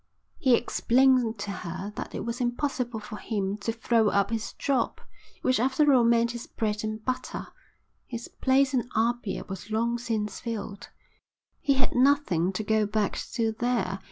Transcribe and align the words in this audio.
He 0.39 0.55
explained 0.55 1.37
to 1.37 1.51
her 1.51 1.93
that 1.95 2.15
it 2.15 2.25
was 2.25 2.41
impossible 2.41 2.99
for 2.99 3.17
him 3.17 3.55
to 3.57 3.71
throw 3.71 4.09
up 4.09 4.31
his 4.31 4.53
job, 4.53 4.99
which 5.43 5.59
after 5.59 5.93
all 5.93 6.03
meant 6.03 6.31
his 6.31 6.47
bread 6.47 6.83
and 6.83 7.05
butter. 7.05 7.49
His 8.07 8.27
place 8.27 8.73
in 8.73 8.89
Apia 8.95 9.43
was 9.47 9.69
long 9.69 9.99
since 9.99 10.39
filled. 10.39 10.89
He 11.59 11.75
had 11.75 11.93
nothing 11.93 12.51
to 12.53 12.63
go 12.63 12.87
back 12.87 13.15
to 13.33 13.51
there. 13.51 13.99